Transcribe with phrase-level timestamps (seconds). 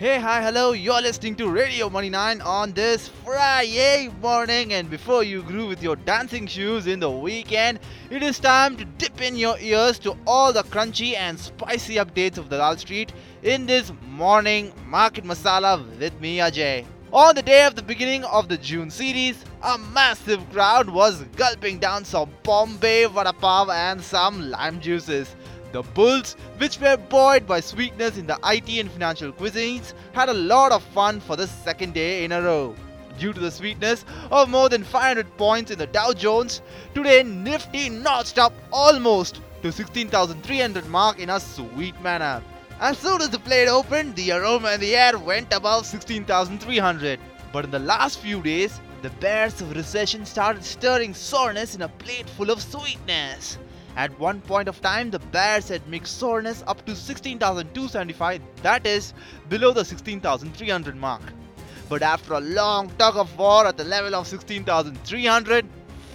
[0.00, 0.72] Hey, hi, hello.
[0.72, 4.72] You're listening to Radio Money 9 on this Friday morning.
[4.72, 8.86] And before you groove with your dancing shoes in the weekend, it is time to
[8.86, 13.12] dip in your ears to all the crunchy and spicy updates of the Wall Street
[13.42, 16.86] in this morning market masala with me, Ajay.
[17.12, 21.78] On the day of the beginning of the June series, a massive crowd was gulping
[21.78, 25.36] down some Bombay Vada Pav and some lime juices.
[25.72, 30.34] The Bulls, which were buoyed by sweetness in the IT and financial cuisines, had a
[30.34, 32.74] lot of fun for the second day in a row.
[33.18, 36.62] Due to the sweetness of more than 500 points in the Dow Jones,
[36.94, 42.42] today Nifty notched up almost to 16,300 mark in a sweet manner.
[42.80, 47.20] As soon as the plate opened, the aroma in the air went above 16,300.
[47.52, 51.88] But in the last few days, the bears of recession started stirring soreness in a
[51.88, 53.58] plate full of sweetness.
[53.96, 59.12] At one point of time, the Bears had mixed soreness up to 16,275, that is,
[59.48, 61.22] below the 16,300 mark.
[61.88, 65.66] But after a long tug of war at the level of 16,300,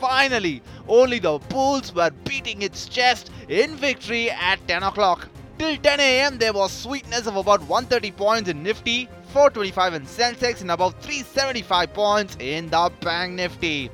[0.00, 5.28] finally, only the Bulls were beating its chest in victory at 10 o'clock.
[5.58, 10.60] Till 10 am, there was sweetness of about 130 points in Nifty, 425 in Sensex,
[10.60, 13.90] and about 375 points in the Bank Nifty.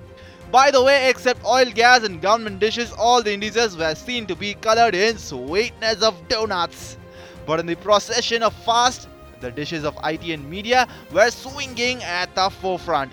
[0.50, 4.34] By the way, except oil, gas, and government dishes, all the indices were seen to
[4.34, 6.96] be colored in sweetness of donuts.
[7.46, 9.08] But in the procession of fast,
[9.40, 13.12] the dishes of IT and media were swinging at the forefront.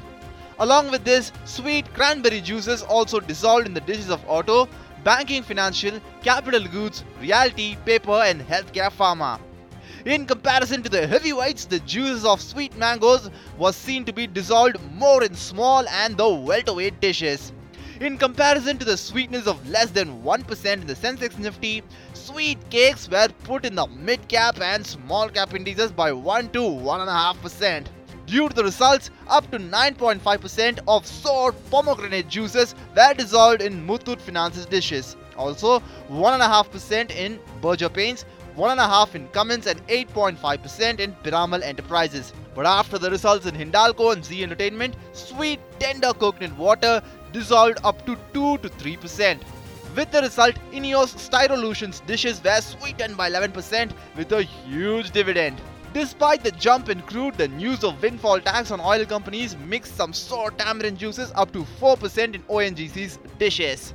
[0.58, 4.68] Along with this, sweet cranberry juices also dissolved in the dishes of auto,
[5.04, 9.40] banking, financial, capital goods, realty, paper, and healthcare pharma.
[10.06, 14.78] In comparison to the heavyweights, the juice of sweet mangoes was seen to be dissolved
[14.94, 17.52] more in small and the welterweight dishes.
[18.00, 21.82] In comparison to the sweetness of less than 1% in the Sensex Nifty,
[22.14, 26.60] sweet cakes were put in the mid cap and small cap indices by 1 to
[26.60, 27.88] 1.5%.
[28.28, 34.22] Due to the results, up to 9.5% of sour pomegranate juices were dissolved in Muthoot
[34.22, 35.16] Finance's dishes.
[35.38, 35.80] Also,
[36.10, 38.26] 1.5% in Berger Paints,
[38.58, 42.34] 1.5 in Cummins and 8.5% in Piramal Enterprises.
[42.56, 48.04] But after the results in Hindalco and Zee Entertainment, sweet tender coconut water dissolved up
[48.08, 49.40] to 2 to 3%.
[49.96, 55.62] With the result, Ineos Styrolution's dishes were sweetened by 11% with a huge dividend.
[55.94, 60.14] Despite the jump in crude, the news of windfall tax on oil companies mixed some
[60.14, 63.94] sour tamarind juices up to 4% in ONGC's dishes.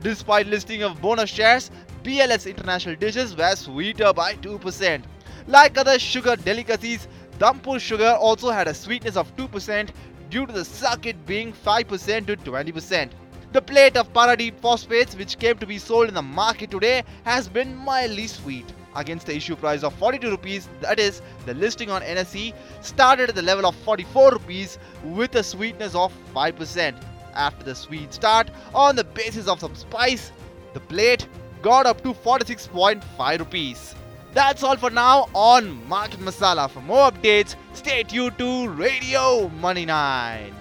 [0.00, 1.70] Despite listing of bonus shares,
[2.02, 5.02] BLS International dishes were sweeter by 2%.
[5.46, 9.90] Like other sugar delicacies, Dhampur sugar also had a sweetness of 2%
[10.30, 13.10] due to the circuit being 5% to 20%.
[13.52, 17.48] The plate of Paradeep phosphates which came to be sold in the market today has
[17.48, 18.72] been mildly sweet.
[18.96, 23.34] Against the issue price of 42 rupees, that is, the listing on NSE started at
[23.34, 27.02] the level of 44 rupees with a sweetness of 5%.
[27.34, 30.32] After the sweet start, on the basis of some spice,
[30.72, 31.26] the plate
[31.62, 33.94] got up to 46.5 rupees.
[34.32, 36.70] That's all for now on Market Masala.
[36.70, 40.59] For more updates, stay tuned to Radio Money 9.